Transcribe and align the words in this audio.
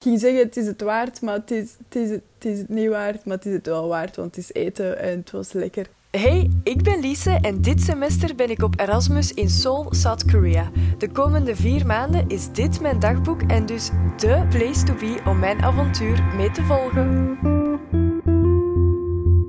Ik 0.00 0.06
ging 0.06 0.20
zeggen, 0.20 0.40
het 0.40 0.56
is 0.56 0.66
het 0.66 0.82
waard, 0.82 1.20
maar 1.20 1.34
het 1.34 1.50
is, 1.50 1.76
het, 1.88 1.96
is, 1.96 2.10
het 2.10 2.44
is 2.44 2.58
het 2.58 2.68
niet 2.68 2.88
waard. 2.88 3.24
Maar 3.24 3.36
het 3.36 3.46
is 3.46 3.52
het 3.52 3.66
wel 3.66 3.88
waard, 3.88 4.16
want 4.16 4.36
het 4.36 4.44
is 4.44 4.52
eten 4.52 4.98
en 4.98 5.18
het 5.18 5.30
was 5.30 5.52
lekker. 5.52 5.86
Hey, 6.10 6.50
ik 6.62 6.82
ben 6.82 7.00
Lise 7.00 7.38
en 7.40 7.60
dit 7.62 7.80
semester 7.80 8.34
ben 8.34 8.50
ik 8.50 8.62
op 8.62 8.80
Erasmus 8.80 9.32
in 9.32 9.48
Seoul, 9.48 9.86
South 9.90 10.30
Korea. 10.30 10.70
De 10.98 11.10
komende 11.10 11.56
vier 11.56 11.86
maanden 11.86 12.28
is 12.28 12.52
dit 12.52 12.80
mijn 12.80 12.98
dagboek 12.98 13.42
en 13.42 13.66
dus 13.66 13.90
de 14.16 14.46
place 14.50 14.84
to 14.84 14.94
be 14.94 15.20
om 15.26 15.38
mijn 15.38 15.62
avontuur 15.62 16.22
mee 16.36 16.50
te 16.50 16.62
volgen. 16.62 17.38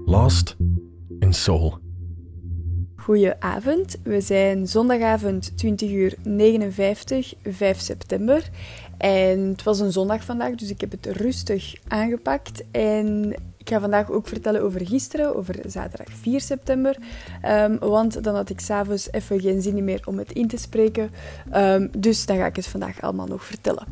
Lost 0.06 0.56
in 1.20 1.34
Seoul. 1.34 1.81
Goedenavond, 3.04 3.98
we 4.04 4.22
zijn 4.22 4.68
zondagavond 4.68 5.58
20 5.58 5.92
uur 5.92 6.16
59, 6.24 7.34
5 7.44 7.80
september. 7.80 8.50
En 8.98 9.40
het 9.40 9.64
was 9.64 9.80
een 9.80 9.92
zondag 9.92 10.24
vandaag, 10.24 10.56
dus 10.56 10.70
ik 10.70 10.82
heb 10.82 10.92
het 10.92 11.06
rustig 11.06 11.76
aangepakt. 11.88 12.64
En 12.72 13.36
ik 13.58 13.70
ga 13.70 13.80
vandaag 13.80 14.12
ook 14.12 14.28
vertellen 14.28 14.62
over 14.62 14.86
gisteren, 14.86 15.36
over 15.36 15.56
zaterdag 15.68 16.08
4 16.16 16.42
september. 16.42 16.98
Ehm, 17.42 17.78
want 17.78 18.24
dan 18.24 18.36
had 18.36 18.50
ik 18.50 18.60
s'avonds 18.60 19.12
even 19.12 19.40
geen 19.40 19.62
zin 19.62 19.84
meer 19.84 20.02
om 20.06 20.18
het 20.18 20.32
in 20.32 20.48
te 20.48 20.58
spreken. 20.58 21.12
Ehm, 21.52 21.88
dus 21.98 22.26
dan 22.26 22.38
ga 22.38 22.46
ik 22.46 22.56
het 22.56 22.68
vandaag 22.68 23.02
allemaal 23.02 23.28
nog 23.28 23.44
vertellen. 23.44 23.86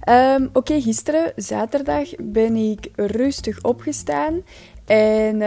Ehm, 0.00 0.46
oké, 0.52 0.80
gisteren, 0.80 1.32
zaterdag, 1.36 2.08
ben 2.18 2.56
ik 2.56 2.88
rustig 2.96 3.62
opgestaan. 3.62 4.42
En, 4.84 5.42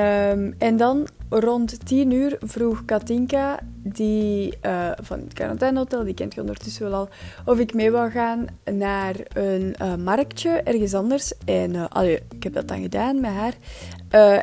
en 0.58 0.78
dan 0.78 1.08
rond 1.40 1.86
10 1.86 2.12
uur 2.12 2.38
vroeg 2.40 2.86
Katinka, 2.86 3.60
die 3.84 4.58
uh, 4.66 4.92
van 5.02 5.20
het 5.20 5.34
quarantainehotel, 5.34 6.04
die 6.04 6.14
kent 6.14 6.34
je 6.34 6.42
ondertussen 6.42 6.90
wel 6.90 7.00
al, 7.00 7.10
of 7.46 7.60
ik 7.60 7.74
mee 7.74 7.92
wou 7.92 8.12
gaan 8.12 8.46
naar 8.74 9.16
een 9.34 9.76
uh, 9.82 9.96
marktje 9.96 10.50
ergens 10.50 10.94
anders. 10.94 11.34
En 11.46 11.74
uh, 11.74 11.86
allee, 11.90 12.20
ik 12.36 12.44
heb 12.44 12.54
dat 12.54 12.68
dan 12.68 12.82
gedaan 12.82 13.20
met 13.20 13.32
haar. 13.32 13.54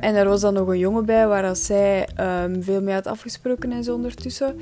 en 0.01 0.15
er 0.15 0.29
was 0.29 0.41
dan 0.41 0.55
nog 0.55 0.69
een 0.69 0.79
jongen 0.79 1.07
bij 1.07 1.27
waar 1.27 1.57
zij 1.57 2.09
um, 2.21 2.63
veel 2.63 2.83
mee 2.83 2.95
had 2.95 3.07
afgesproken 3.07 3.73
en 3.73 3.85
zo 3.85 3.95
ondertussen. 3.95 4.57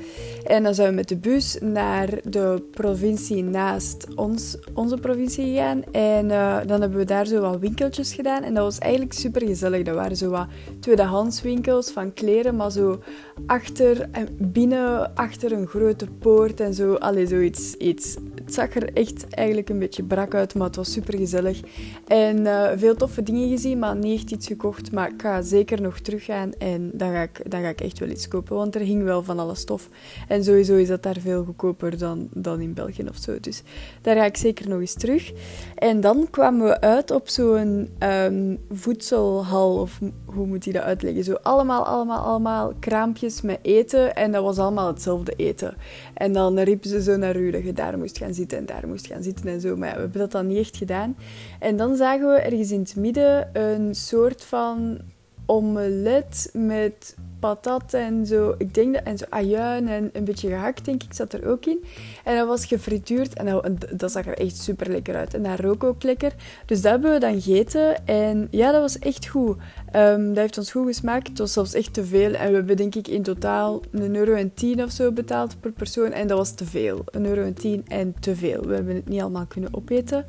En 0.45 0.63
dan 0.63 0.75
zijn 0.75 0.89
we 0.89 0.95
met 0.95 1.07
de 1.07 1.17
bus 1.17 1.57
naar 1.61 2.09
de 2.23 2.67
provincie 2.71 3.43
naast 3.43 4.07
ons, 4.15 4.57
onze 4.73 4.97
provincie 4.97 5.45
gegaan. 5.45 5.83
En 5.91 6.27
dan 6.67 6.81
hebben 6.81 6.97
we 6.97 7.05
daar 7.05 7.25
zo 7.25 7.41
wat 7.41 7.59
winkeltjes 7.59 8.13
gedaan. 8.13 8.43
En 8.43 8.53
dat 8.53 8.63
was 8.63 8.77
eigenlijk 8.77 9.13
super 9.13 9.47
gezellig. 9.47 9.83
Dat 9.83 9.95
waren 9.95 10.17
zo 10.17 10.29
wat 10.29 10.47
tweedehands 10.79 11.41
winkels 11.41 11.91
van 11.91 12.13
kleren, 12.21 12.55
maar 12.55 12.71
zo 12.71 12.99
achter 13.45 14.09
en 14.11 14.27
binnen, 14.37 15.15
achter 15.15 15.51
een 15.51 15.67
grote 15.67 16.05
poort 16.19 16.59
en 16.59 16.73
zo. 16.73 16.93
Allee, 16.93 17.27
zoiets. 17.27 17.75
Iets. 17.75 18.15
Het 18.35 18.53
zag 18.53 18.75
er 18.75 18.93
echt 18.93 19.27
eigenlijk 19.29 19.69
een 19.69 19.79
beetje 19.79 20.03
brak 20.03 20.33
uit, 20.35 20.55
maar 20.55 20.67
het 20.67 20.75
was 20.75 20.91
super 20.91 21.17
gezellig. 21.17 21.59
En 22.07 22.37
uh, 22.37 22.69
veel 22.75 22.95
toffe 22.95 23.23
dingen 23.23 23.49
gezien, 23.49 23.79
maar 23.79 23.95
niet 23.95 24.19
echt 24.19 24.31
iets 24.31 24.47
gekocht. 24.47 24.91
Maar 24.91 25.13
ik 25.13 25.21
ga 25.21 25.41
zeker 25.41 25.81
nog 25.81 25.99
teruggaan 25.99 26.53
en 26.57 26.91
dan 26.93 27.11
ga, 27.11 27.21
ik, 27.21 27.51
dan 27.51 27.61
ga 27.61 27.67
ik 27.67 27.81
echt 27.81 27.99
wel 27.99 28.09
iets 28.09 28.27
kopen, 28.27 28.55
want 28.55 28.75
er 28.75 28.81
hing 28.81 29.03
wel 29.03 29.23
van 29.23 29.39
alle 29.39 29.55
stof. 29.55 29.89
En 30.27 30.43
sowieso 30.43 30.75
is 30.75 30.87
dat 30.87 31.03
daar 31.03 31.17
veel 31.19 31.43
goedkoper 31.43 31.97
dan, 31.97 32.27
dan 32.33 32.59
in 32.61 32.73
België 32.73 33.05
of 33.09 33.17
zo. 33.17 33.39
Dus 33.39 33.63
daar 34.01 34.15
ga 34.15 34.25
ik 34.25 34.37
zeker 34.37 34.69
nog 34.69 34.79
eens 34.79 34.93
terug. 34.93 35.31
En 35.75 36.01
dan 36.01 36.27
kwamen 36.29 36.67
we 36.67 36.81
uit 36.81 37.11
op 37.11 37.29
zo'n 37.29 37.89
um, 37.99 38.59
voedselhal, 38.71 39.79
of 39.79 39.99
hoe 40.25 40.45
moet 40.45 40.65
je 40.65 40.71
dat 40.71 40.83
uitleggen? 40.83 41.23
Zo 41.23 41.33
allemaal, 41.33 41.85
allemaal, 41.85 42.00
allemaal 42.09 42.73
kraampjes 42.79 43.41
met 43.41 43.59
eten. 43.61 44.15
En 44.15 44.31
dat 44.31 44.43
was 44.43 44.57
allemaal 44.57 44.87
hetzelfde 44.87 45.33
eten. 45.35 45.75
En 46.13 46.33
dan 46.33 46.59
riepen 46.59 46.89
ze 46.89 47.01
zo 47.01 47.17
naar 47.17 47.35
u 47.35 47.51
dat 47.51 47.63
je 47.63 47.73
daar 47.73 47.97
moest 47.97 48.17
gaan 48.17 48.33
zitten 48.33 48.57
en 48.57 48.65
daar 48.65 48.87
moest 48.87 49.07
gaan 49.07 49.23
zitten 49.23 49.47
en 49.47 49.61
zo. 49.61 49.75
Maar 49.75 49.93
we 49.93 49.99
hebben 49.99 50.19
dat 50.19 50.31
dan 50.31 50.47
niet 50.47 50.57
echt 50.57 50.77
gedaan. 50.77 51.15
En 51.59 51.77
dan 51.77 51.95
zagen 51.95 52.27
we 52.27 52.39
ergens 52.39 52.71
in 52.71 52.79
het 52.79 52.95
midden 52.95 53.49
een 53.53 53.95
soort 53.95 54.43
van 54.43 54.99
omelet 55.45 56.49
met 56.53 57.15
patat 57.41 57.93
en 57.93 58.25
zo. 58.25 58.55
Ik 58.57 58.73
denk 58.73 58.93
dat, 58.93 59.03
en 59.03 59.17
zo 59.17 59.25
ajuin 59.29 59.87
en 59.87 60.09
een 60.13 60.23
beetje 60.23 60.47
gehakt, 60.47 60.85
denk 60.85 61.03
ik, 61.03 61.13
zat 61.13 61.33
er 61.33 61.47
ook 61.47 61.65
in. 61.65 61.83
En 62.23 62.35
dat 62.37 62.47
was 62.47 62.65
gefrituurd 62.65 63.33
en 63.33 63.77
dat, 63.95 64.11
zag 64.11 64.25
er 64.25 64.37
echt 64.37 64.57
super 64.57 64.89
lekker 64.89 65.15
uit. 65.15 65.33
En 65.33 65.43
dat 65.43 65.59
rook 65.59 65.83
ook 65.83 66.03
lekker. 66.03 66.33
Dus 66.65 66.81
dat 66.81 66.91
hebben 66.91 67.13
we 67.13 67.19
dan 67.19 67.41
gegeten. 67.41 68.05
En 68.05 68.47
ja, 68.51 68.71
dat 68.71 68.81
was 68.81 68.99
echt 68.99 69.27
goed. 69.27 69.57
Um, 69.95 70.27
dat 70.27 70.37
heeft 70.37 70.57
ons 70.57 70.71
goed 70.71 70.85
gesmaakt. 70.85 71.27
Het 71.27 71.37
was 71.37 71.53
zelfs 71.53 71.73
echt 71.73 71.93
te 71.93 72.05
veel. 72.05 72.33
En 72.33 72.49
we 72.49 72.55
hebben 72.55 72.77
denk 72.77 72.95
ik 72.95 73.07
in 73.07 73.23
totaal 73.23 73.81
een 73.91 74.15
euro 74.15 74.33
en 74.33 74.53
tien 74.53 74.83
of 74.83 74.91
zo 74.91 75.11
betaald 75.11 75.59
per 75.59 75.71
persoon. 75.71 76.11
En 76.11 76.27
dat 76.27 76.37
was 76.37 76.51
te 76.51 76.65
veel. 76.65 77.01
Een 77.05 77.25
euro 77.25 77.41
en 77.41 77.53
tien 77.53 77.85
en 77.87 78.15
te 78.19 78.35
veel. 78.35 78.61
We 78.61 78.73
hebben 78.73 78.95
het 78.95 79.07
niet 79.07 79.21
allemaal 79.21 79.45
kunnen 79.45 79.73
opeten. 79.73 80.25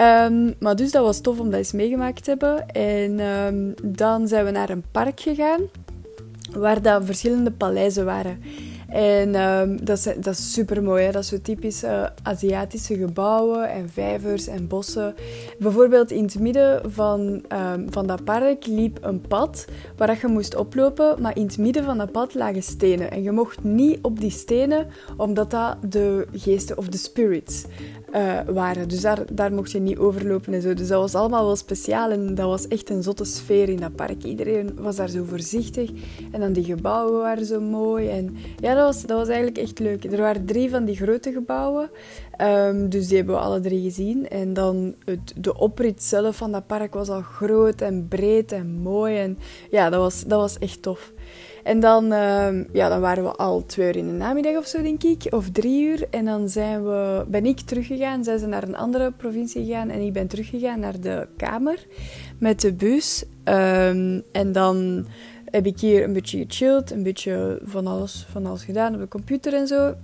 Um, 0.00 0.54
maar 0.58 0.76
dus 0.76 0.90
dat 0.90 1.04
was 1.04 1.20
tof 1.20 1.40
om 1.40 1.50
dat 1.50 1.58
eens 1.58 1.72
meegemaakt 1.72 2.24
te 2.24 2.30
hebben. 2.30 2.68
En 2.68 3.20
um, 3.20 3.74
dan 3.84 4.28
zijn 4.28 4.44
we 4.44 4.50
naar 4.50 4.70
een 4.70 4.84
park 4.92 5.20
gegaan 5.20 5.60
waar 6.54 6.82
dat 6.82 7.04
verschillende 7.04 7.50
paleizen 7.50 8.04
waren. 8.04 8.38
En 8.92 9.34
um, 9.34 9.84
dat, 9.84 9.98
is, 9.98 10.04
dat 10.04 10.26
is 10.26 10.52
super 10.52 10.82
mooi. 10.82 11.10
Dat 11.10 11.22
is 11.22 11.38
typische 11.42 12.12
Aziatische 12.22 12.96
gebouwen 12.96 13.70
en 13.70 13.88
vijvers 13.88 14.46
en 14.46 14.68
bossen. 14.68 15.14
Bijvoorbeeld 15.58 16.10
in 16.10 16.24
het 16.24 16.38
midden 16.38 16.92
van, 16.92 17.44
um, 17.48 17.86
van 17.90 18.06
dat 18.06 18.24
park 18.24 18.66
liep 18.66 18.98
een 19.00 19.20
pad 19.20 19.64
waar 19.96 20.18
je 20.20 20.26
moest 20.26 20.56
oplopen, 20.56 21.22
maar 21.22 21.36
in 21.36 21.46
het 21.46 21.58
midden 21.58 21.84
van 21.84 21.98
dat 21.98 22.12
pad 22.12 22.34
lagen 22.34 22.62
stenen. 22.62 23.10
En 23.10 23.22
je 23.22 23.32
mocht 23.32 23.64
niet 23.64 23.98
op 24.02 24.20
die 24.20 24.30
stenen, 24.30 24.86
omdat 25.16 25.50
dat 25.50 25.76
de 25.88 26.26
geesten 26.32 26.78
of 26.78 26.88
de 26.88 26.98
spirits 26.98 27.64
uh, 28.12 28.40
waren. 28.46 28.88
Dus 28.88 29.00
daar, 29.00 29.18
daar 29.32 29.52
mocht 29.52 29.70
je 29.70 29.80
niet 29.80 29.98
overlopen 29.98 30.54
en 30.54 30.62
zo. 30.62 30.74
Dus 30.74 30.88
dat 30.88 31.00
was 31.00 31.14
allemaal 31.14 31.44
wel 31.44 31.56
speciaal 31.56 32.10
en 32.10 32.34
dat 32.34 32.46
was 32.46 32.68
echt 32.68 32.90
een 32.90 33.02
zotte 33.02 33.24
sfeer 33.24 33.68
in 33.68 33.76
dat 33.76 33.94
park. 33.94 34.24
Iedereen 34.24 34.70
was 34.80 34.96
daar 34.96 35.08
zo 35.08 35.24
voorzichtig 35.24 35.90
en 36.32 36.40
dan 36.40 36.52
die 36.52 36.64
gebouwen 36.64 37.20
waren 37.20 37.46
zo 37.46 37.60
mooi. 37.60 38.08
En 38.08 38.36
ja, 38.60 38.74
dat 38.74 38.84
was, 38.84 39.02
dat 39.02 39.18
was 39.18 39.28
eigenlijk 39.28 39.58
echt 39.58 39.78
leuk. 39.78 40.04
Er 40.04 40.20
waren 40.20 40.44
drie 40.44 40.70
van 40.70 40.84
die 40.84 40.96
grote 40.96 41.32
gebouwen, 41.32 41.90
um, 42.40 42.88
dus 42.88 43.08
die 43.08 43.16
hebben 43.16 43.34
we 43.34 43.40
alle 43.40 43.60
drie 43.60 43.82
gezien. 43.82 44.28
En 44.28 44.52
dan 44.52 44.94
het, 45.04 45.32
de 45.36 45.58
oprit 45.58 46.02
zelf 46.02 46.36
van 46.36 46.52
dat 46.52 46.66
park 46.66 46.94
was 46.94 47.08
al 47.08 47.22
groot 47.22 47.80
en 47.80 48.08
breed 48.08 48.52
en 48.52 48.70
mooi. 48.70 49.16
En 49.16 49.38
ja, 49.70 49.90
dat 49.90 50.00
was, 50.00 50.24
dat 50.24 50.40
was 50.40 50.58
echt 50.58 50.82
tof. 50.82 51.12
En 51.62 51.80
dan, 51.80 52.04
uh, 52.04 52.48
ja, 52.72 52.88
dan 52.88 53.00
waren 53.00 53.24
we 53.24 53.30
al 53.30 53.66
twee 53.66 53.86
uur 53.86 53.96
in 53.96 54.06
de 54.06 54.12
namiddag 54.12 54.56
of 54.56 54.66
zo, 54.66 54.82
denk 54.82 55.02
ik. 55.02 55.26
Of 55.30 55.50
drie 55.50 55.82
uur. 55.82 56.06
En 56.10 56.24
dan 56.24 56.48
zijn 56.48 56.84
we, 56.84 57.24
ben 57.28 57.46
ik 57.46 57.60
teruggegaan. 57.60 58.24
Zij 58.24 58.38
zijn 58.38 58.50
naar 58.50 58.62
een 58.62 58.76
andere 58.76 59.12
provincie 59.12 59.64
gegaan. 59.64 59.90
En 59.90 60.00
ik 60.00 60.12
ben 60.12 60.26
teruggegaan 60.26 60.80
naar 60.80 61.00
de 61.00 61.28
kamer 61.36 61.86
met 62.38 62.60
de 62.60 62.72
bus. 62.72 63.24
Um, 63.44 64.22
en 64.32 64.52
dan 64.52 65.06
heb 65.44 65.66
ik 65.66 65.80
hier 65.80 66.04
een 66.04 66.12
beetje 66.12 66.44
gechilled. 66.48 66.90
Een 66.90 67.02
beetje 67.02 67.60
van 67.64 67.86
alles, 67.86 68.26
van 68.30 68.46
alles 68.46 68.64
gedaan 68.64 68.94
op 68.94 69.00
de 69.00 69.08
computer 69.08 69.54
en 69.54 69.66
zo. 69.66 69.94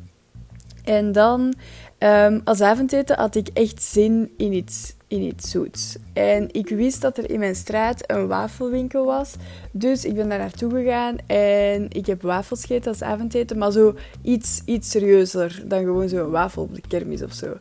En 0.84 1.12
dan, 1.12 1.54
um, 1.98 2.40
als 2.44 2.60
avondeten, 2.60 3.16
had 3.16 3.34
ik 3.34 3.48
echt 3.48 3.82
zin 3.82 4.30
in 4.36 4.52
iets 4.52 4.96
in 5.08 5.22
iets 5.22 5.50
zoets. 5.50 5.96
En 6.12 6.48
ik 6.52 6.68
wist 6.68 7.00
dat 7.00 7.18
er 7.18 7.30
in 7.30 7.38
mijn 7.38 7.54
straat 7.54 8.02
een 8.06 8.26
wafelwinkel 8.26 9.04
was. 9.04 9.34
Dus 9.72 10.04
ik 10.04 10.14
ben 10.14 10.28
daar 10.28 10.38
naartoe 10.38 10.70
gegaan 10.70 11.16
en 11.26 11.86
ik 11.90 12.06
heb 12.06 12.22
wafels 12.22 12.60
gegeten 12.60 12.90
als 12.90 13.02
avondeten. 13.02 13.58
Maar 13.58 13.72
zo 13.72 13.94
iets, 14.22 14.62
iets 14.64 14.90
serieuzer 14.90 15.62
dan 15.66 15.78
gewoon 15.78 16.08
zo'n 16.08 16.30
wafel 16.30 16.62
op 16.62 16.74
de 16.74 16.82
kermis 16.88 17.22
of 17.22 17.32
zo. 17.32 17.56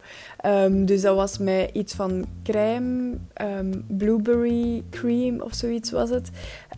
Um, 0.46 0.85
dus 0.85 1.02
dat 1.02 1.16
was 1.16 1.38
mij 1.38 1.69
iets 1.74 1.94
van 1.94 2.25
crème, 2.44 3.18
um, 3.41 3.84
blueberry 3.88 4.84
cream 4.90 5.41
of 5.41 5.53
zoiets 5.53 5.91
was 5.91 6.09
het. 6.09 6.29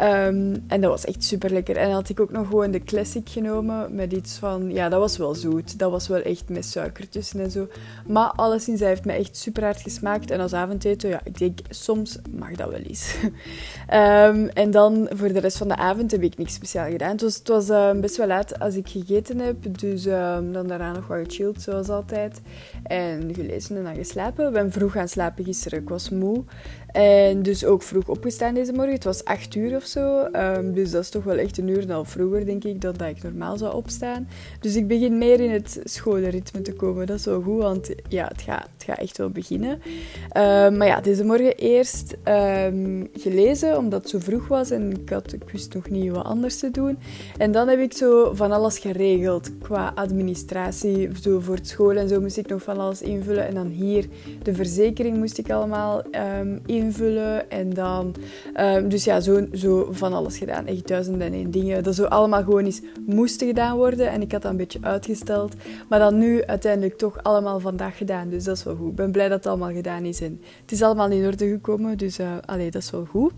Um, 0.02 0.64
en 0.68 0.82
dat 0.82 0.92
was 0.92 1.06
echt 1.06 1.24
super 1.24 1.52
lekker. 1.52 1.78
En 1.78 1.86
dan 1.86 1.94
had 1.94 2.10
ik 2.10 2.20
ook 2.20 2.32
nog 2.32 2.48
gewoon 2.48 2.72
de 2.72 2.84
classic 2.84 3.30
genomen 3.30 3.96
met 3.96 4.14
iets 4.14 4.38
van... 4.38 4.72
Ja, 4.72 4.90
dat 4.90 5.00
was 5.00 5.18
wel 5.18 5.36
zoet. 5.36 5.80
Dat 5.80 5.92
was 5.92 6.08
wel 6.08 6.22
echt 6.22 6.50
met 6.50 6.66
suiker 6.66 7.10
tussen 7.10 7.40
en 7.40 7.52
zo. 7.52 7.68
Maar 8.08 8.32
alleszins, 8.32 8.80
hij 8.80 8.90
heeft 8.90 9.06
mij 9.06 9.18
echt 9.18 9.38
super 9.38 9.64
hard 9.64 9.82
gesmaakt. 9.82 10.32
En 10.32 10.40
als 10.40 10.54
ja, 11.10 11.22
ik 11.24 11.38
denk 11.38 11.60
soms 11.70 12.20
mag 12.32 12.56
dat 12.56 12.70
wel 12.70 12.80
eens. 12.80 13.16
um, 13.94 14.48
en 14.64 14.72
dan 14.72 15.10
voor 15.14 15.34
de 15.34 15.40
rest 15.40 15.58
van 15.58 15.68
de 15.68 15.76
avond 15.76 16.12
heb 16.12 16.24
ik 16.24 16.38
niks 16.38 16.54
speciaal 16.54 16.90
gedaan. 16.90 17.12
Het 17.12 17.22
was, 17.22 17.36
het 17.36 17.48
was 17.48 17.70
uh, 17.70 17.92
best 17.92 18.18
wel 18.18 18.28
laat 18.28 18.60
als 18.60 18.76
ik 18.76 18.90
gegeten 18.90 19.40
heb. 19.40 19.80
Dus 19.80 20.06
um, 20.06 20.54
dan 20.54 20.68
daarna 20.68 20.92
nog 20.92 21.08
wat 21.08 21.20
gechilled, 21.28 21.62
zoals 21.62 21.90
altijd. 21.90 22.42
En 22.84 23.34
gelezen 23.34 23.78
en 23.78 23.84
dan 23.84 23.96
geslapen. 23.96 24.48
Ik 24.48 24.54
ben 24.54 24.72
vroeg 24.72 24.92
gaan 24.92 25.08
slapen 25.08 25.44
gisteren. 25.44 25.80
Ik 25.80 25.90
was 25.90 26.10
moe. 26.10 26.44
En 26.92 27.42
dus 27.42 27.66
ook 27.66 27.84
vroeg 27.84 28.08
opgestaan 28.08 28.54
deze 28.54 28.74
morgen. 28.74 28.94
Het 28.94 29.04
was 29.04 29.26
acht 29.26 29.56
uur 29.56 29.76
of 29.76 29.84
zo. 29.84 30.28
Um, 30.34 30.74
dus 30.74 30.92
dat 30.92 31.04
is 31.04 31.10
toch 31.10 31.24
wel 31.24 31.38
echt 31.38 31.58
een 31.58 31.68
uur 31.68 31.94
al 31.94 32.06
vroeger, 32.06 32.46
denk 32.46 32.64
ik, 32.64 32.82
dat 32.82 33.02
ik 33.02 33.24
normaal 33.24 33.58
zou 33.58 33.76
opstaan. 33.76 34.28
Dus 34.60 34.76
ik 34.76 34.88
begin 34.88 35.18
meer 35.18 35.40
in 35.40 35.52
het 35.52 35.80
schoolritme 35.84 36.62
te 36.62 36.74
komen. 36.74 37.08
Dat 37.08 37.20
is 37.20 37.26
wel 37.26 37.42
goed, 37.42 37.62
want 37.62 37.90
ja, 38.08 38.28
het 38.28 38.42
gaat, 38.42 38.68
het 38.74 38.84
gaat 38.84 38.98
echt 38.98 39.18
wel 39.18 39.30
beginnen. 39.30 39.72
Um, 39.72 40.78
maar 40.78 40.88
ja, 40.88 41.02
deze 41.02 41.24
morgen 41.24 41.56
eerst 41.56 42.18
um, 42.28 43.10
gelezen, 43.14 43.78
omdat 43.78 44.02
het 44.02 44.10
zo 44.10 44.20
vroeg 44.20 44.48
was 44.48 44.72
en 44.72 44.92
ik, 44.92 45.10
had, 45.10 45.34
ik 45.34 45.50
wist 45.52 45.74
nog 45.74 45.90
niet 45.90 46.12
wat 46.12 46.26
anders 46.26 46.60
te 46.60 46.72
doen. 46.72 46.98
En 47.38 47.52
dan 47.52 47.68
heb 47.68 47.80
ik 47.80 47.94
zo 47.94 48.34
van 48.34 48.52
alles 48.52 48.80
geregeld 48.80 49.50
qua 49.62 49.92
administratie. 49.96 51.10
Zo 51.22 51.40
voor 51.40 51.56
het 51.56 51.68
school 51.68 51.96
en 51.96 52.08
zo 52.08 52.22
moest 52.22 52.38
ik 52.38 52.48
nog 52.48 52.64
van 52.64 52.78
alles 52.78 53.02
invullen 53.02 53.18
invullen. 53.20 53.48
En 53.48 53.54
dan 53.54 53.68
hier 53.68 54.06
de 54.44 54.54
verzekering 54.54 55.18
moest 55.18 55.38
ik 55.38 55.52
allemaal 55.52 56.04
ehm, 56.12 56.58
invullen. 56.80 57.50
En 57.50 57.74
dan, 57.74 58.16
ehm, 58.54 58.88
dus 58.88 59.04
ja, 59.04 59.20
zo, 59.20 59.48
zo 59.54 59.88
van 59.92 60.14
alles 60.14 60.38
gedaan. 60.38 60.68
Echt 60.68 60.88
duizenden 60.88 61.28
en 61.28 61.34
één 61.34 61.52
dingen. 61.52 61.84
Dat 61.84 61.96
zo 61.96 62.04
allemaal 62.04 62.44
gewoon 62.44 62.66
eens 62.66 62.82
moesten 63.06 63.48
gedaan 63.48 63.78
worden. 63.78 64.10
En 64.10 64.22
ik 64.22 64.32
had 64.32 64.42
dat 64.42 64.52
een 64.52 64.58
beetje 64.58 64.80
uitgesteld. 64.82 65.56
Maar 65.90 66.00
dan 66.00 66.18
nu 66.18 66.44
uiteindelijk 66.46 66.98
toch 66.98 67.24
allemaal 67.24 67.60
vandaag 67.60 67.98
gedaan. 67.98 68.30
Dus 68.30 68.44
dat 68.44 68.58
is 68.58 68.64
wel 68.64 68.76
goed. 68.76 68.90
Ik 68.90 68.96
ben 68.96 69.12
blij 69.12 69.28
dat 69.28 69.38
het 69.38 69.48
allemaal 69.48 69.74
gedaan 69.74 70.06
is. 70.06 70.22
En 70.22 70.42
het 70.62 70.72
is 70.72 70.82
allemaal 70.82 71.10
in 71.10 71.26
orde 71.26 71.48
gekomen. 71.48 71.98
Dus 71.98 72.20
uh, 72.20 72.34
dat 72.48 72.76
is 72.76 72.92
wel 72.92 73.06
goed. 73.06 73.32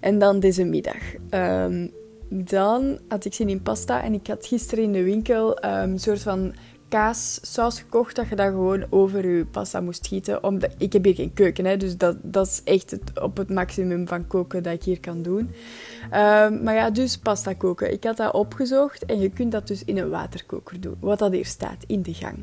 En 0.00 0.18
dan 0.18 0.40
deze 0.40 0.64
middag. 0.64 1.02
Um, 1.30 1.90
dan 2.28 2.98
had 3.08 3.24
ik 3.24 3.34
zin 3.34 3.48
in 3.48 3.62
pasta 3.62 4.02
en 4.02 4.14
ik 4.14 4.26
had 4.26 4.46
gisteren 4.46 4.84
in 4.84 4.92
de 4.92 5.02
winkel 5.02 5.64
um, 5.64 5.70
een 5.70 5.98
soort 5.98 6.22
van 6.22 6.54
kaassaus 6.88 7.78
gekocht 7.78 8.16
dat 8.16 8.28
je 8.28 8.36
daar 8.36 8.50
gewoon 8.50 8.84
over 8.90 9.28
je 9.36 9.46
pasta 9.46 9.80
moest 9.80 10.06
gieten. 10.06 10.60
Ik 10.78 10.92
heb 10.92 11.04
hier 11.04 11.14
geen 11.14 11.32
keuken, 11.32 11.64
hè, 11.64 11.76
dus 11.76 11.96
dat, 11.96 12.16
dat 12.22 12.46
is 12.46 12.60
echt 12.64 12.90
het, 12.90 13.20
op 13.20 13.36
het 13.36 13.50
maximum 13.50 14.08
van 14.08 14.26
koken 14.26 14.62
dat 14.62 14.72
ik 14.72 14.82
hier 14.82 15.00
kan 15.00 15.22
doen. 15.22 15.38
Um, 15.38 16.62
maar 16.62 16.74
ja, 16.74 16.90
dus 16.90 17.18
pasta 17.18 17.52
koken. 17.52 17.92
Ik 17.92 18.04
had 18.04 18.16
dat 18.16 18.32
opgezocht 18.32 19.04
en 19.04 19.18
je 19.18 19.30
kunt 19.30 19.52
dat 19.52 19.66
dus 19.66 19.84
in 19.84 19.98
een 19.98 20.10
waterkoker 20.10 20.80
doen. 20.80 20.96
Wat 21.00 21.18
dat 21.18 21.32
hier 21.32 21.46
staat, 21.46 21.84
in 21.86 22.02
de 22.02 22.14
gang. 22.14 22.38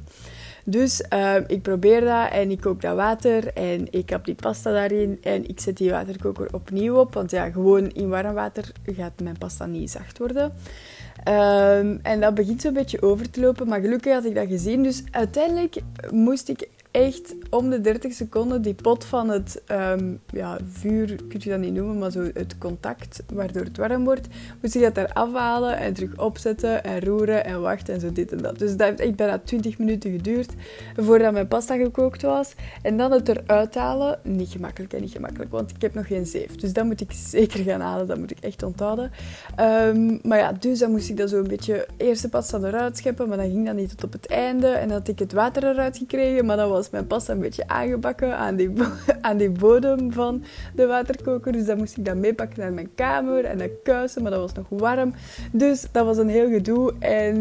Dus 0.64 1.04
uh, 1.14 1.36
ik 1.48 1.62
probeer 1.62 2.02
dat 2.02 2.32
en 2.32 2.52
ik 2.52 2.62
kook 2.62 2.82
dat 2.82 2.96
water 2.96 3.54
en 3.54 3.88
ik 3.90 4.10
heb 4.10 4.26
die 4.26 4.36
pasta 4.36 4.72
daarin 4.72 5.18
en 5.22 5.50
ik 5.50 5.60
zet 5.60 5.78
die 5.78 5.92
waterkoker 5.92 6.48
opnieuw 6.54 6.96
op. 6.96 7.14
Want 7.14 7.32
ja, 7.32 7.50
gewoon 7.50 7.90
in 7.92 8.10
warm 8.10 8.34
water 8.34 8.72
gaat 8.86 9.22
mijn 9.24 9.38
pasta 9.38 9.66
niet 9.66 9.92
zacht 9.92 10.18
worden. 10.18 10.54
Um, 11.28 12.00
en 12.02 12.20
dat 12.20 12.34
begint 12.34 12.62
zo'n 12.62 12.74
beetje 12.74 13.02
over 13.02 13.30
te 13.30 13.42
lopen, 13.42 13.68
maar 13.68 13.82
gelukkig 13.82 14.14
had 14.14 14.26
ik 14.26 14.36
dat 14.36 14.48
gezien. 14.48 14.84
Dus 14.84 15.04
uiteindelijk 15.12 15.76
moest 16.12 16.50
ik 16.50 16.68
echt 16.94 17.36
om 17.50 17.70
de 17.70 17.82
30 17.82 18.14
seconden 18.14 18.62
die 18.62 18.74
pot 18.74 19.06
van 19.06 19.30
het 19.30 19.62
um, 19.72 20.20
ja, 20.28 20.58
vuur, 20.70 21.16
kun 21.16 21.40
je 21.40 21.50
dat 21.50 21.60
niet 21.60 21.74
noemen, 21.74 21.98
maar 21.98 22.12
zo 22.12 22.30
het 22.34 22.58
contact 22.58 23.24
waardoor 23.34 23.64
het 23.64 23.78
warm 23.78 24.04
wordt, 24.04 24.28
moest 24.62 24.76
ik 24.76 24.82
dat 24.82 24.96
daar 24.96 25.14
afhalen 25.14 25.78
en 25.78 25.94
terug 25.94 26.18
opzetten 26.18 26.84
en 26.84 27.02
roeren 27.02 27.46
en 27.46 27.62
wachten 27.62 27.94
en 27.94 28.00
zo 28.00 28.12
dit 28.12 28.32
en 28.32 28.38
dat. 28.38 28.60
Dus 28.60 28.76
dat 28.76 28.88
heeft 28.88 29.00
echt 29.00 29.16
bijna 29.16 29.40
20 29.40 29.78
minuten 29.78 30.12
geduurd 30.12 30.52
voordat 30.96 31.34
mijn 31.34 31.48
pasta 31.48 31.76
gekookt 31.76 32.22
was. 32.22 32.54
En 32.82 32.98
dan 32.98 33.12
het 33.12 33.30
eruit 33.30 33.76
halen, 33.76 34.20
niet 34.24 34.50
gemakkelijk 34.50 34.94
en 34.94 35.02
niet 35.02 35.12
gemakkelijk, 35.12 35.52
want 35.52 35.70
ik 35.70 35.82
heb 35.82 35.94
nog 35.94 36.08
geen 36.08 36.26
zeef. 36.26 36.56
Dus 36.56 36.74
dat 36.74 36.86
moet 36.86 37.02
ik 37.02 37.12
zeker 37.12 37.64
gaan 37.64 37.82
halen, 37.82 38.08
dat 38.08 38.18
moet 38.18 38.32
ik 38.32 38.40
echt 38.40 38.64
onthouden. 38.64 39.12
Um, 39.60 40.20
maar 40.24 40.38
ja, 40.38 40.52
dus 40.60 40.80
dan 40.80 40.92
moest 40.92 41.10
ik 41.10 41.18
dat 41.18 41.30
zo 41.30 41.38
een 41.38 41.48
beetje 41.48 41.88
eerst 41.98 42.22
de 42.22 42.30
pasta 42.30 42.58
eruit 42.58 42.98
scheppen, 42.98 43.28
maar 43.28 43.38
dan 43.38 43.50
ging 43.50 43.66
dat 43.66 43.76
niet 43.76 43.90
tot 43.90 44.04
op 44.04 44.12
het 44.12 44.28
einde. 44.28 44.68
En 44.68 44.88
dan 44.88 44.98
had 44.98 45.08
ik 45.08 45.20
het 45.20 45.34
water 45.34 45.64
eruit 45.64 45.98
gekregen, 45.98 46.46
maar 46.46 46.58
dat 46.58 46.70
was 46.70 46.83
mijn 46.90 47.08
pasta 47.08 47.34
een 47.34 47.40
beetje 47.40 47.68
aangebakken 47.68 48.38
aan 48.38 48.56
die, 48.56 48.74
aan 49.22 49.38
die 49.38 49.50
bodem 49.50 50.12
van 50.12 50.44
de 50.76 50.86
waterkoker. 50.86 51.52
Dus 51.52 51.66
dan 51.66 51.78
moest 51.78 51.98
ik 51.98 52.06
dat 52.06 52.16
meepakken 52.16 52.60
naar 52.60 52.74
mijn 52.74 52.90
kamer 52.96 53.46
en 53.46 53.58
dat 53.58 53.70
kuisen, 53.84 54.22
maar 54.22 54.32
dat 54.32 54.40
was 54.40 54.54
nog 54.54 54.66
warm. 54.70 55.14
Dus 55.52 55.86
dat 55.92 56.06
was 56.06 56.18
een 56.18 56.30
heel 56.30 56.50
gedoe. 56.50 56.94
En 57.00 57.36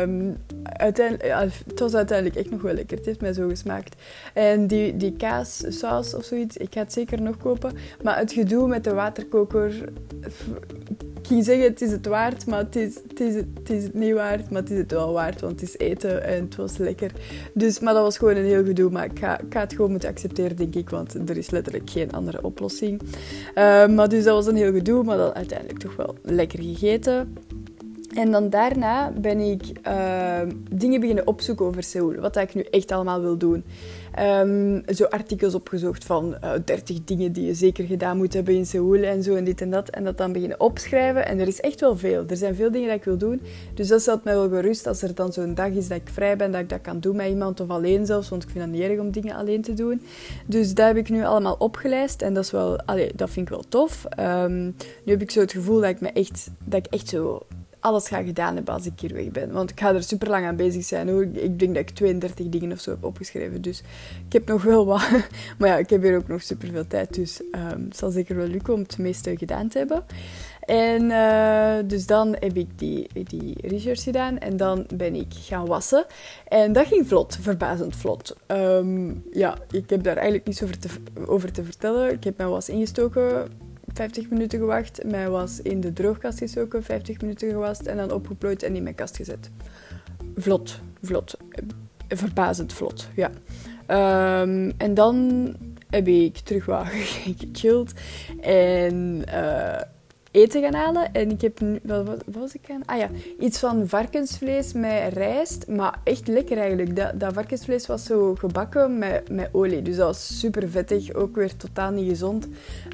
um, 0.00 0.36
uiteindelijk, 0.62 1.26
ja, 1.26 1.46
het 1.66 1.80
was 1.80 1.94
uiteindelijk 1.94 2.38
echt 2.38 2.50
nog 2.50 2.62
wel 2.62 2.74
lekker. 2.74 2.96
Het 2.96 3.06
heeft 3.06 3.20
mij 3.20 3.32
zo 3.32 3.48
gesmaakt. 3.48 4.02
En 4.32 4.66
die, 4.66 4.96
die 4.96 5.16
kaassaus 5.16 6.14
of 6.14 6.24
zoiets, 6.24 6.56
ik 6.56 6.74
ga 6.74 6.80
het 6.80 6.92
zeker 6.92 7.22
nog 7.22 7.36
kopen. 7.36 7.72
Maar 8.02 8.18
het 8.18 8.32
gedoe 8.32 8.68
met 8.68 8.84
de 8.84 8.94
waterkoker 8.94 9.72
ik 11.24 11.30
ging 11.30 11.44
zeggen, 11.44 11.64
het 11.64 11.80
is 11.80 11.90
het 11.90 12.06
waard, 12.06 12.46
maar 12.46 12.58
het 12.58 12.76
is, 12.76 12.94
het, 13.08 13.20
is, 13.20 13.34
het 13.34 13.70
is 13.70 13.82
het 13.82 13.94
niet 13.94 14.14
waard. 14.14 14.50
Maar 14.50 14.62
het 14.62 14.70
is 14.70 14.78
het 14.78 14.90
wel 14.90 15.12
waard, 15.12 15.40
want 15.40 15.60
het 15.60 15.68
is 15.68 15.78
eten 15.78 16.24
en 16.24 16.44
het 16.44 16.56
was 16.56 16.76
lekker. 16.76 17.10
Dus, 17.54 17.78
maar 17.78 17.94
dat 17.94 18.02
was 18.02 18.18
gewoon 18.18 18.36
een 18.36 18.44
heel 18.44 18.64
gedoe. 18.64 18.83
Maar 18.90 19.04
ik 19.04 19.18
ga, 19.18 19.40
het 19.48 19.72
gewoon 19.72 19.90
moeten 19.90 20.08
accepteren, 20.08 20.56
denk 20.56 20.74
ik. 20.74 20.90
Want 20.90 21.28
er 21.28 21.36
is 21.36 21.50
letterlijk 21.50 21.90
geen 21.90 22.12
andere 22.12 22.42
oplossing. 22.42 23.02
Uh, 23.02 23.86
maar 23.86 24.08
dus 24.08 24.24
dat 24.24 24.34
was 24.34 24.46
een 24.46 24.56
heel 24.56 24.72
gedoe, 24.72 25.04
maar 25.04 25.16
dan 25.16 25.34
uiteindelijk 25.34 25.78
toch 25.78 25.96
wel 25.96 26.14
lekker 26.22 26.62
gegeten. 26.62 27.36
En 28.14 28.30
dan 28.30 28.50
daarna 28.50 29.12
ben 29.20 29.38
ik 29.38 29.62
uh, 29.86 30.40
dingen 30.70 31.00
beginnen 31.00 31.26
opzoeken 31.26 31.66
over 31.66 31.82
Seoul. 31.82 32.14
Wat 32.14 32.36
ik 32.36 32.54
nu 32.54 32.62
echt 32.62 32.92
allemaal 32.92 33.20
wil 33.20 33.36
doen. 33.36 33.64
Um, 34.20 34.82
zo 34.94 35.04
artikels 35.04 35.54
opgezocht 35.54 36.04
van 36.04 36.36
uh, 36.44 36.54
eh, 36.54 36.60
30 36.64 37.04
dingen 37.04 37.32
die 37.32 37.46
je 37.46 37.54
zeker 37.54 37.84
gedaan 37.84 38.16
moet 38.16 38.32
hebben 38.32 38.54
in 38.54 38.66
Seoul 38.66 39.02
en 39.02 39.22
zo 39.22 39.34
en 39.34 39.44
dit 39.44 39.60
en 39.60 39.70
dat. 39.70 39.88
En 39.88 40.04
dat 40.04 40.18
dan 40.18 40.32
beginnen 40.32 40.60
opschrijven. 40.60 41.26
En 41.26 41.38
er 41.38 41.46
is 41.46 41.60
echt 41.60 41.80
wel 41.80 41.96
veel. 41.96 42.24
Er 42.28 42.36
zijn 42.36 42.54
veel 42.54 42.70
dingen 42.70 42.88
dat 42.88 42.96
ik 42.96 43.04
wil 43.04 43.16
doen. 43.16 43.40
Dus 43.74 43.88
dat 43.88 44.00
stelt 44.00 44.24
mij 44.24 44.34
wel 44.34 44.48
gerust 44.48 44.86
als 44.86 45.02
er 45.02 45.14
dan 45.14 45.32
zo'n 45.32 45.54
dag 45.54 45.68
is 45.68 45.88
dat 45.88 45.96
ik 45.96 46.08
vrij 46.08 46.36
ben, 46.36 46.52
dat 46.52 46.60
ik 46.60 46.68
dat 46.68 46.80
kan 46.80 47.00
doen 47.00 47.16
met 47.16 47.28
iemand 47.28 47.60
of 47.60 47.68
alleen 47.68 48.06
zelfs. 48.06 48.28
Want 48.28 48.42
ik 48.42 48.48
vind 48.48 48.64
het 48.64 48.72
niet 48.72 48.82
erg 48.82 48.98
om 48.98 49.10
dingen 49.10 49.34
alleen 49.34 49.62
te 49.62 49.74
doen. 49.74 50.02
Dus 50.46 50.74
dat 50.74 50.86
heb 50.86 50.96
ik 50.96 51.08
nu 51.08 51.24
allemaal 51.24 51.56
opgelijst. 51.58 52.22
En 52.22 52.34
dat 52.34 52.44
is 52.44 52.50
wel, 52.50 52.80
dat 53.14 53.30
vind 53.30 53.46
ik 53.46 53.48
wel 53.48 53.64
tof. 53.68 54.04
Um, 54.18 54.64
nu 55.04 55.12
heb 55.12 55.22
ik 55.22 55.30
zo 55.30 55.40
het 55.40 55.52
gevoel 55.52 55.80
dat 55.80 55.90
ik 55.90 56.00
me 56.00 56.12
echt, 56.12 56.50
dat 56.64 56.86
ik 56.86 56.92
echt 56.92 57.08
zo 57.08 57.42
alles 57.84 58.08
ga 58.08 58.22
gedaan 58.22 58.54
hebben 58.54 58.74
als 58.74 58.86
ik 58.86 59.00
hier 59.00 59.14
weg 59.14 59.30
ben. 59.30 59.52
Want 59.52 59.70
ik 59.70 59.80
ga 59.80 59.94
er 59.94 60.02
super 60.02 60.28
lang 60.28 60.46
aan 60.46 60.56
bezig 60.56 60.84
zijn 60.84 61.08
hoor. 61.08 61.22
Ik 61.22 61.58
denk 61.58 61.74
dat 61.74 61.82
ik 61.82 61.90
32 61.90 62.48
dingen 62.48 62.72
of 62.72 62.80
zo 62.80 62.90
heb 62.90 63.04
opgeschreven. 63.04 63.62
Dus 63.62 63.82
ik 64.26 64.32
heb 64.32 64.46
nog 64.46 64.62
wel 64.62 64.86
wat. 64.86 65.02
Maar 65.58 65.68
ja, 65.68 65.76
ik 65.76 65.90
heb 65.90 66.02
hier 66.02 66.16
ook 66.16 66.28
nog 66.28 66.42
super 66.42 66.68
veel 66.68 66.86
tijd. 66.86 67.14
Dus 67.14 67.40
um, 67.40 67.84
het 67.84 67.96
zal 67.96 68.10
zeker 68.10 68.36
wel 68.36 68.46
lukken 68.46 68.74
om 68.74 68.80
het 68.80 68.98
meeste 68.98 69.36
gedaan 69.36 69.68
te 69.68 69.78
hebben. 69.78 70.04
En 70.60 71.02
uh, 71.02 71.88
dus 71.88 72.06
dan 72.06 72.36
heb 72.38 72.56
ik 72.56 72.78
die, 72.78 73.08
die 73.24 73.68
research 73.68 74.02
gedaan 74.02 74.38
en 74.38 74.56
dan 74.56 74.86
ben 74.94 75.14
ik 75.14 75.32
gaan 75.40 75.66
wassen. 75.66 76.04
En 76.48 76.72
dat 76.72 76.86
ging 76.86 77.08
vlot, 77.08 77.38
verbazend 77.40 77.96
vlot. 77.96 78.36
Um, 78.46 79.24
ja, 79.32 79.58
ik 79.70 79.90
heb 79.90 80.02
daar 80.02 80.16
eigenlijk 80.16 80.46
niets 80.46 80.62
over 80.62 80.78
te, 80.78 80.88
over 81.26 81.52
te 81.52 81.64
vertellen. 81.64 82.12
Ik 82.12 82.24
heb 82.24 82.36
mijn 82.36 82.50
was 82.50 82.68
ingestoken 82.68 83.48
50 83.94 84.30
minuten 84.30 84.58
gewacht. 84.58 85.04
Mij 85.04 85.28
was 85.28 85.60
in 85.60 85.80
de 85.80 85.92
droogkast 85.92 86.38
gestoken, 86.38 86.82
50 86.82 87.20
minuten 87.20 87.50
gewast 87.50 87.80
en 87.80 87.96
dan 87.96 88.12
opgeplooid 88.12 88.62
en 88.62 88.76
in 88.76 88.82
mijn 88.82 88.94
kast 88.94 89.16
gezet. 89.16 89.50
Vlot, 90.36 90.80
vlot. 91.02 91.36
Verbazend 92.08 92.72
vlot, 92.72 93.08
ja. 93.14 93.30
Um, 94.40 94.72
en 94.76 94.94
dan 94.94 95.56
heb 95.90 96.08
ik 96.08 96.36
terug 96.38 96.64
wat 96.64 96.86
gechilled 96.90 97.92
en 98.40 99.22
uh, 99.28 99.80
eten 100.34 100.62
gaan 100.62 100.74
halen. 100.74 101.12
En 101.12 101.30
ik 101.30 101.40
heb 101.40 101.60
nu... 101.60 101.78
Wat, 101.82 102.06
wat, 102.06 102.22
was 102.26 102.54
ik 102.54 102.70
aan? 102.70 102.82
Ah 102.84 102.98
ja, 102.98 103.08
iets 103.38 103.58
van 103.58 103.88
varkensvlees 103.88 104.72
met 104.72 105.12
rijst. 105.12 105.68
Maar 105.68 105.98
echt 106.04 106.28
lekker 106.28 106.58
eigenlijk. 106.58 106.96
Dat, 106.96 107.20
dat 107.20 107.32
varkensvlees 107.32 107.86
was 107.86 108.04
zo 108.04 108.34
gebakken 108.34 108.98
met, 108.98 109.30
met 109.30 109.48
olie. 109.52 109.82
Dus 109.82 109.96
dat 109.96 110.06
was 110.06 110.38
super 110.38 110.70
vettig. 110.70 111.12
Ook 111.14 111.36
weer 111.36 111.56
totaal 111.56 111.90
niet 111.90 112.08
gezond. 112.08 112.48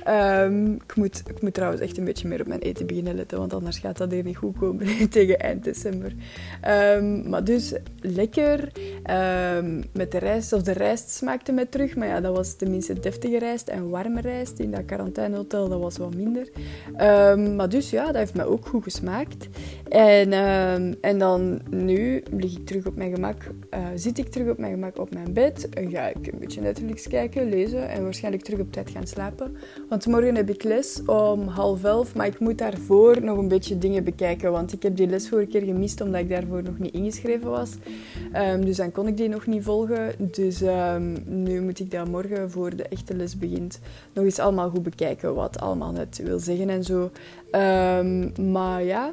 Um, 0.08 0.74
ik, 0.74 0.96
moet, 0.96 1.22
ik 1.26 1.42
moet 1.42 1.54
trouwens 1.54 1.82
echt 1.82 1.98
een 1.98 2.04
beetje 2.04 2.28
meer 2.28 2.40
op 2.40 2.46
mijn 2.46 2.60
eten 2.60 2.86
beginnen 2.86 3.14
letten. 3.14 3.38
Want 3.38 3.52
anders 3.52 3.78
gaat 3.78 3.98
dat 3.98 4.10
hier 4.10 4.24
niet 4.24 4.36
goed 4.36 4.58
komen 4.58 4.86
tegen 5.10 5.38
eind 5.38 5.64
december. 5.64 6.12
Um, 6.96 7.28
maar 7.28 7.44
dus 7.44 7.72
lekker. 8.00 8.72
Um, 9.56 9.84
met 9.92 10.12
de 10.12 10.18
rijst. 10.18 10.52
Of 10.52 10.62
de 10.62 10.72
rijst 10.72 11.10
smaakte 11.10 11.52
mij 11.52 11.66
terug. 11.66 11.96
Maar 11.96 12.08
ja, 12.08 12.20
dat 12.20 12.36
was 12.36 12.54
tenminste 12.54 13.00
deftige 13.00 13.38
rijst 13.38 13.68
en 13.68 13.90
warme 13.90 14.20
rijst. 14.20 14.58
In 14.58 14.70
dat 14.70 14.84
quarantainehotel 14.84 15.68
dat 15.68 15.80
was 15.80 15.96
wat 15.96 16.14
minder. 16.14 16.48
Um, 17.30 17.56
maar 17.56 17.68
dus 17.68 17.90
ja, 17.90 18.06
dat 18.06 18.14
heeft 18.14 18.34
mij 18.34 18.44
ook 18.44 18.66
goed 18.66 18.82
gesmaakt. 18.82 19.48
En, 19.88 20.32
um, 20.32 20.94
en 21.00 21.18
dan 21.18 21.60
nu 21.70 22.22
lig 22.30 22.56
ik 22.56 22.66
terug 22.66 22.86
op 22.86 22.96
mijn 22.96 23.14
gemak, 23.14 23.36
uh, 23.74 23.86
zit 23.94 24.18
ik 24.18 24.28
terug 24.28 24.50
op 24.50 24.58
mijn 24.58 24.72
gemak 24.72 24.98
op 24.98 25.14
mijn 25.14 25.32
bed. 25.32 25.68
En 25.68 25.90
ga 25.90 26.06
ik 26.08 26.32
een 26.32 26.38
beetje 26.38 26.60
Netflix 26.60 27.08
kijken, 27.08 27.48
lezen 27.48 27.88
en 27.88 28.02
waarschijnlijk 28.02 28.44
terug 28.44 28.60
op 28.60 28.72
tijd 28.72 28.90
gaan 28.90 29.06
slapen. 29.06 29.56
Want 29.88 30.06
morgen 30.06 30.34
heb 30.34 30.50
ik 30.50 30.62
les 30.62 31.02
om 31.06 31.46
half 31.46 31.84
elf, 31.84 32.14
maar 32.14 32.26
ik 32.26 32.38
moet 32.38 32.58
daarvoor 32.58 33.24
nog 33.24 33.38
een 33.38 33.48
beetje 33.48 33.78
dingen 33.78 34.04
bekijken. 34.04 34.52
Want 34.52 34.72
ik 34.72 34.82
heb 34.82 34.96
die 34.96 35.06
les 35.06 35.28
vorige 35.28 35.48
keer 35.48 35.62
gemist 35.62 36.00
omdat 36.00 36.20
ik 36.20 36.28
daarvoor 36.28 36.62
nog 36.62 36.78
niet 36.78 36.94
ingeschreven 36.94 37.50
was. 37.50 37.70
Um, 38.34 38.64
dus 38.64 38.76
dan 38.76 38.92
kon 38.92 39.06
ik 39.06 39.16
die 39.16 39.28
nog 39.28 39.46
niet 39.46 39.62
volgen. 39.62 40.12
Dus 40.18 40.62
nu 41.26 41.60
moet 41.60 41.80
ik 41.80 41.90
dat 41.90 42.08
morgen 42.08 42.50
voor 42.50 42.76
de 42.76 42.82
echte 42.82 43.14
les 43.16 43.38
begint 43.38 43.80
nog 44.12 44.24
eens 44.24 44.38
allemaal 44.38 44.70
goed 44.70 44.82
bekijken 44.82 45.34
wat 45.34 45.60
allemaal 45.60 45.92
net 45.92 46.20
wil 46.24 46.38
zeggen 46.38 46.68
en 46.68 46.84
zo. 46.84 47.10
Um, 47.52 48.50
maar 48.52 48.82
ja, 48.82 49.10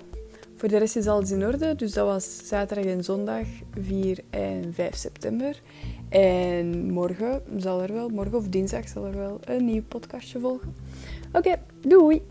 voor 0.56 0.70
de 0.70 0.78
rest 0.78 0.96
is 0.96 1.08
alles 1.08 1.32
in 1.32 1.46
orde. 1.46 1.76
Dus 1.76 1.94
dat 1.94 2.06
was 2.06 2.48
zaterdag 2.48 2.86
en 2.86 3.04
zondag 3.04 3.46
4 3.82 4.20
en 4.30 4.74
5 4.74 4.96
september. 4.96 5.62
En 6.10 6.92
morgen 6.92 7.42
zal 7.58 7.82
er 7.82 7.94
wel, 7.94 8.10
morgen 8.10 8.38
of 8.38 8.48
dinsdag 8.48 8.88
zal 8.88 9.06
er 9.06 9.18
wel 9.18 9.40
een 9.44 9.66
nieuw 9.66 9.84
podcastje 9.88 10.40
volgen. 10.40 10.76
Oké, 11.34 11.56
doei! 11.82 12.22